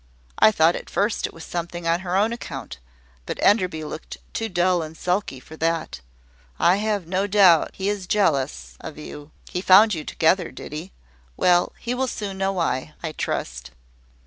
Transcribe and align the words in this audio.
I 0.39 0.51
thought 0.51 0.75
at 0.75 0.89
first 0.89 1.27
it 1.27 1.31
was 1.33 1.43
something 1.43 1.85
on 1.87 1.99
her 1.99 2.17
own 2.17 2.33
account; 2.33 2.79
but 3.27 3.37
Enderby 3.39 3.83
looked 3.83 4.17
too 4.33 4.49
dull 4.49 4.81
and 4.81 4.97
sulky 4.97 5.39
for 5.39 5.55
that. 5.57 6.01
I 6.57 6.77
have 6.77 7.05
no 7.05 7.27
doubt 7.27 7.75
he 7.75 7.87
is 7.87 8.07
jealous 8.07 8.77
of 8.79 8.97
you. 8.97 9.29
He 9.51 9.61
found 9.61 9.93
you 9.93 10.03
together, 10.03 10.49
did 10.49 10.73
he? 10.73 10.91
Well, 11.37 11.73
he 11.77 11.93
will 11.93 12.07
soon 12.07 12.39
know 12.39 12.53
why, 12.53 12.95
I 13.03 13.11
trust. 13.11 13.69